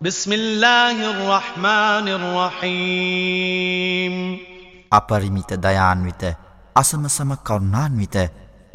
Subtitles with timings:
[0.00, 4.14] بسم الله الرحمن الرحيم.
[4.92, 6.36] أبرميت ديان ويت
[6.76, 8.16] أسم سم كرنان ويت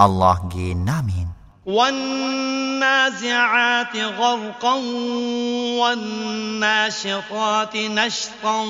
[0.02, 1.28] الله جي نامين
[1.66, 2.78] والنازعات
[3.98, 4.74] غرقا
[5.82, 8.66] والناشطات نشطا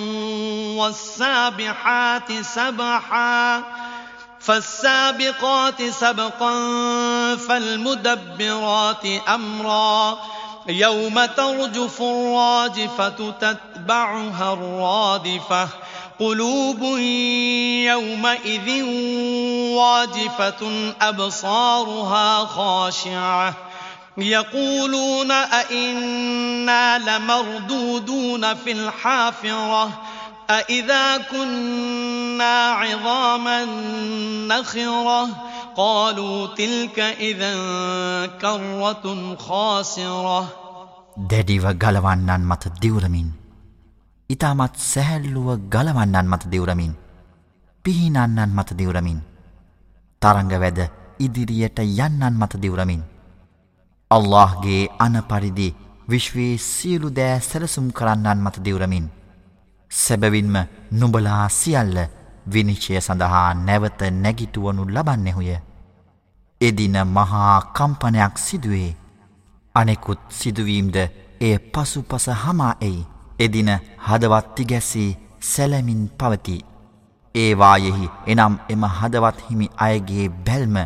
[0.80, 3.64] والسابحات سبحا
[4.40, 6.56] فالسابقات سبقا
[7.36, 10.18] فالمدبرات أمرا
[10.68, 15.68] يوم ترجف الراجفة تتبعها الرادفة.
[16.20, 16.82] قلوب
[17.84, 18.84] يومئذ
[19.76, 23.54] واجفة أبصارها خاشعة.
[24.18, 29.90] يقولون أئنا لمردودون في الحافرة.
[30.50, 33.66] أئذا كنا عظاما
[34.48, 35.30] نخرة.
[35.78, 37.56] قالوا تلك إذا
[38.42, 40.65] كرة خاسرة.
[41.16, 43.28] දැඩිව ගලවන්නන් මත දිවුරමින්.
[44.30, 46.94] ඉතාමත් සැහැල්ලුව ගලවන්නන් මත දිවුරමින්.
[47.86, 49.22] පිහිනන්නන් මත දිවුරමින්.
[50.22, 50.80] තරංග වැද
[51.20, 53.04] ඉදිරියට යන්නන් මත දිවුරමින්.
[54.12, 55.76] අල්لهගේ අනපරිදි
[56.10, 59.08] විශ්වයේ සියලු දෑ සැලසුම් කරන්නන් මත දිවුරමින්.
[59.92, 60.56] සැබවින්ම
[60.92, 61.98] නුබලා සියල්ල
[62.54, 65.56] විනිශ්චය සඳහා නැවත නැගිටුවනු ලබන්නෙහුය.
[66.62, 69.05] එදින මහා කම්පනයක් සිදුවේ.
[69.76, 70.98] අනෙකුත් සිදුවීම්ද
[71.42, 73.06] එය පසු පස හමා එයි.
[73.40, 76.58] එදින හදවත් තිගැස්සී සැලමින් පවති.
[77.36, 80.78] ඒවායෙහි එනම් එම හදවත් හිමි අයගේ බැල්ම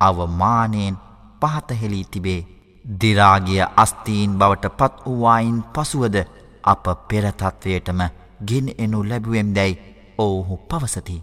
[0.00, 1.00] අවමානයෙන්
[1.40, 2.40] පහතහෙලී තිබේ.
[2.84, 6.16] දිරාගිය අස්තීන් බවට පත් වූවායින් පසුවද
[6.64, 8.00] අප පෙරතත්වයටම
[8.44, 9.78] ගෙන එනු ලැබුවෙම් දැයි
[10.18, 11.22] ඔවුහු පවසති.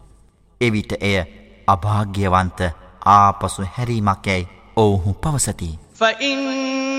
[0.62, 1.18] එවිට එය
[1.68, 2.60] අභාග්‍යවන්ත
[3.08, 5.70] ආපසු හැරීමක් යැයි ඔවුහු පවසති.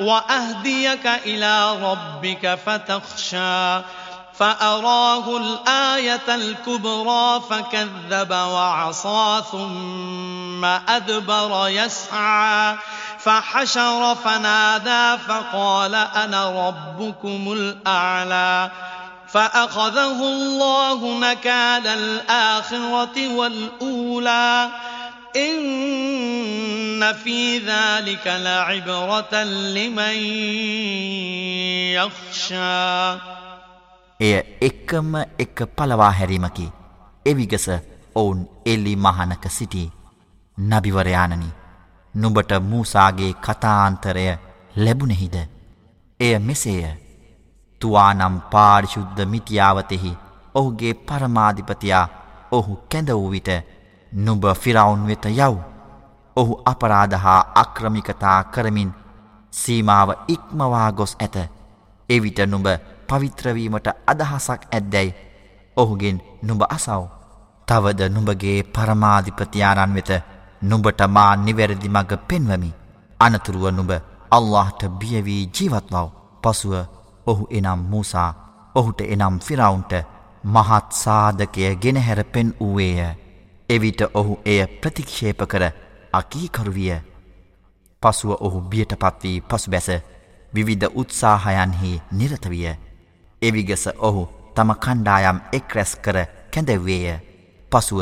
[0.00, 3.80] وأهديك إلى ربك فتخشى
[4.38, 12.76] فأراه الآية الكبرى فكذب وعصى ثم أدبر يسعى
[13.18, 18.70] فحشر فنادى فقال أنا ربكم الأعلى
[19.28, 24.68] فأخذه الله نكال الآخرة والأولى
[25.35, 30.17] إن في ذلك لعبرة لمن
[31.93, 33.17] يخشى
[34.19, 36.65] එය එක්කම එක පලවා හැරීමකි.
[37.25, 37.67] එවිගස
[38.15, 39.83] ඔවුන් එල්ලි මහනක සිටි.
[40.57, 41.49] නබිවරයානනි
[42.13, 44.25] නුබට මූසාගේ කතාන්තරය
[44.75, 45.35] ලැබුණෙහිද.
[46.19, 46.83] එය මෙසේය.
[47.81, 50.17] තුවානම් පාරිශුද්ධ මිටියාවතෙහි
[50.55, 52.07] ඔහුගේ පරමාධිපතියා
[52.51, 53.49] ඔහු කැඳ වූ විට
[54.14, 55.56] නුබ ෆිරවුන් වෙත යව්.
[56.36, 58.94] ඔහු අපරාධහා අක්‍රමිකතා කරමින්
[59.52, 61.36] සීමාව ඉක්මවා ගොස් ඇත.
[62.08, 62.66] එවිට නුඹ
[63.08, 65.14] පවිත්‍රවීමට අදහසක් ඇද්දැයි
[65.76, 67.02] ඔහුගෙන් නුඹ අසව්.
[67.68, 70.10] තවද නුඹගේ පරමාධිපතියාණන් වෙත
[70.62, 72.70] නුඹට මා නිවැරදි මග පෙන්වමි.
[73.20, 73.92] අනතුරුව නුඹ
[74.30, 76.08] අල්لهට බියවී ජීවත්වව්
[76.42, 76.74] පසුව
[77.26, 78.30] ඔහු එනම් මූසා
[78.74, 79.92] ඔහුට එනම් ෆිරවුන්ට
[80.44, 83.23] මහත් සාධකය ගෙනහැර පෙන් වූවේය.
[83.68, 85.64] එවිට ඔහු එය ප්‍රතික්ෂේප කර
[86.12, 86.96] අකීකරුවිය.
[88.02, 89.88] පසුව ඔහු බියට පත්වී පසු බැස
[90.52, 92.76] විවිධ උත්සාහයන්හි නිරතවිය.
[93.42, 96.16] එවිගස ඔහු තම කණ්ඩායම් එක් රැස් කර
[96.50, 97.18] කැඳවේය.
[97.72, 98.00] පසුව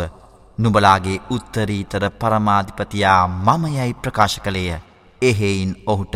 [0.59, 4.81] නුබලාගේ උත්තරීතර පරමාධිපතියා මමයයි ප්‍රකාශ කළේය.
[5.23, 6.15] එහෙයින් ඔහුට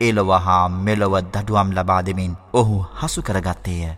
[0.00, 3.96] එලොවහා මෙලොව දඩුවම් ලබා දෙමින් ඔහු හසු කරගත්තේය.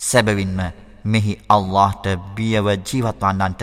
[0.00, 0.58] සැබවින්ම
[1.04, 3.62] මෙහි අල්لهට බියව ජීවත්වන්නන්ට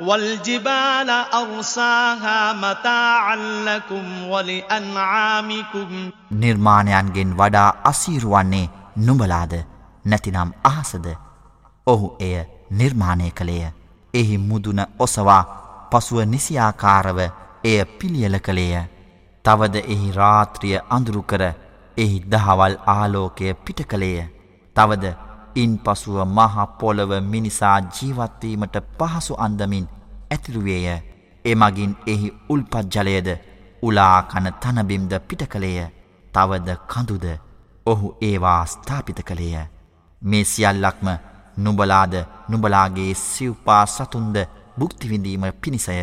[0.00, 8.68] والجبال أرساها متاعا لكم ولأنعامكم නිර්මාණයන්ගෙන් වඩා අසීරුවන්නේ
[8.98, 9.54] නුඹලාද
[10.04, 11.06] නැතිනම් අහසද
[11.86, 12.34] ඔහු එය
[12.72, 13.72] නිර්මාණය කළේය
[14.14, 15.42] එහි මුදුන ඔසවා
[15.90, 17.18] පසුව නිසියාකාරව
[17.64, 18.84] එය පිළියල කළේය
[19.44, 21.42] තවද එහි රාත්‍රිය අඳුරු කර
[21.96, 24.26] එහි දහවල් ආලෝකය පිට කළේය
[24.76, 25.14] තවද
[25.56, 29.86] ඉන් පසුව මහපොළව මිනිසා ජීවත්වීමට පහසු අන්දමින්
[30.30, 30.96] ඇතිරුවේය
[31.44, 33.28] එමගින් එහි උල්පත් ජලයද
[33.82, 35.86] උලාකන තනබිම්ද පිට කළේය
[36.32, 37.26] තවද කඳුද
[37.86, 39.64] ඔහු ඒවා ස්ථාපිත කළේය
[40.22, 41.08] මේ සියල්ලක්ම
[41.58, 42.14] නුබලාද
[42.48, 44.36] නුබලාගේ සිව්පා සතුන්ද
[44.78, 45.98] බුක්තිවිඳීම පිණිසය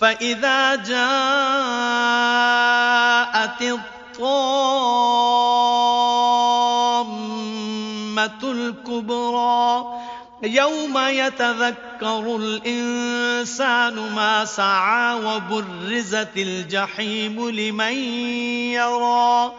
[0.00, 1.02] فإذا جاءت
[8.19, 9.85] الطامة الكبرى
[10.43, 17.93] يوم يتذكر الإنسان ما سعى وبرزت الجحيم لمن
[18.73, 19.51] يرى.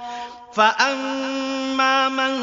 [0.55, 2.35] فأما من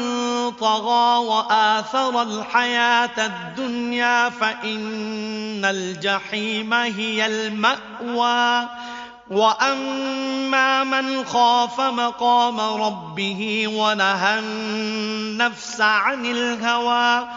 [0.50, 8.68] طغى وآثر الحياة الدنيا فإن الجحيم هي المأوى.
[9.29, 17.27] وأما من خاف مقام ربه ونهى النفس عن الهوى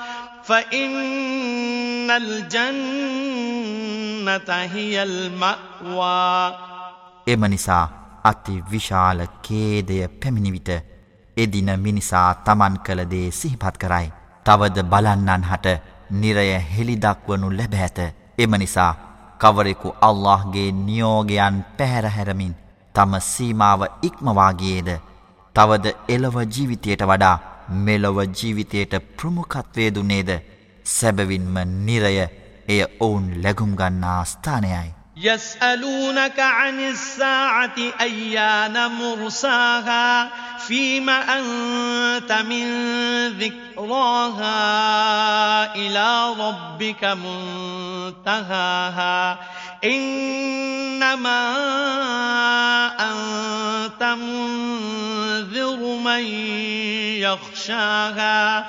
[0.45, 3.45] فإن الجنة
[4.49, 6.55] هي المأوى
[7.27, 7.45] එම
[8.25, 10.71] අති විශාල කේදය පැමිණිවිට
[11.37, 14.13] එදින මිනිසා තමන් කළදේ සිහිපත් කරයි.
[14.47, 15.67] තවද බලන්නන් හට
[16.11, 17.99] නිරය හෙළිදක්වනු ලැබෑත.
[18.39, 18.93] එම නිසා
[19.40, 22.54] කවරෙකු අල්لهගේ නියෝගයන් පැහැරහැරමින්
[22.96, 25.00] තම සීමාව ඉක්මවාගේද
[25.56, 27.40] තවද එලොව ජීවිතයට වඩා
[27.70, 30.30] මෙලොව ජීවිතයට ප්‍රමුකත්වය දුන්නේද?
[30.86, 31.56] සැබවින්ම
[31.86, 32.16] නිරය
[32.68, 34.90] එය ඔවුන් ලැගුම්ගන්නා ස්ථානයයි.
[35.18, 40.30] يسألونك عن الساعة أيان مرساها?
[40.70, 42.66] فيم أنت من
[43.30, 44.56] ذكراها
[45.76, 47.04] إلى ربك
[48.26, 49.38] منتهاها
[49.84, 51.42] إنما
[53.00, 56.24] أنت منذر من
[57.18, 58.68] يخشاها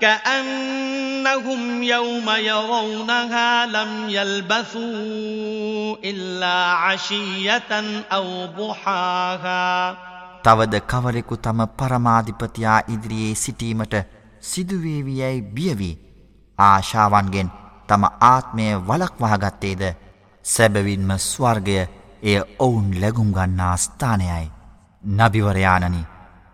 [0.00, 10.11] كأنهم يوم يرونها لم يلبثوا إلا عشية أو ضحاها
[10.44, 13.94] තවද කවරෙකු තම පරමාධිපතියා ඉදිරියේ සිටීමට
[14.42, 15.94] සිදුවේවියැයි බියවී
[16.58, 17.50] ආශාවන්ගෙන්
[17.88, 19.82] තම ආත්මය වලක්වාගත්තේද
[20.44, 21.76] සැබවින්ම ස්වර්ගය
[22.22, 24.50] එය ඔවුන් ලැගුම්ගන්නා ස්ථානයයි.
[25.04, 26.02] නබිවරයානනි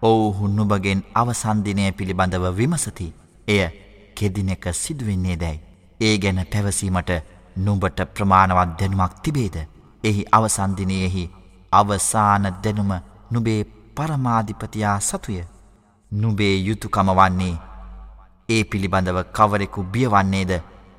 [0.02, 3.14] ඔවුහු නුබගෙන් අවසන්දිනය පිළිබඳව විමසති.
[3.48, 3.62] එය
[4.14, 5.62] කෙදිනෙක සිදුවෙන්නේ දැයි.
[6.00, 7.10] ඒ ගැන පැවසීමට
[7.56, 9.56] නුඹට ප්‍රමාණවත් දැනුමක් තිබේද.
[10.04, 11.24] එහි අවසන්දිනයෙහි
[11.72, 12.92] අවසාන දැනුම
[13.30, 13.60] නුබේ
[13.98, 15.38] පරමාධිපතියා සතුය.
[16.12, 17.54] නුබේ යුතුකම වන්නේ
[18.48, 20.52] ඒ පිළිබඳව කවරෙකු බියවන්නේද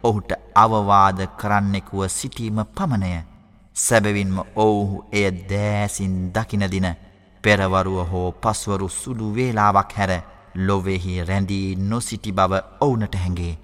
[0.04, 3.14] ඔහුට අවවාද කරන්නෙකුව සිටීම පමණය.
[3.76, 6.88] සැබවින්ම ඔවුහු එය දෑසින් දකිනදින
[7.44, 10.14] පෙරවරුව හෝ පස්වරු සුඩු වේලාවක් හැර
[10.58, 13.56] ලොවෙහි රැඳී නොසිටි බව ඔවුනට හැඟේ.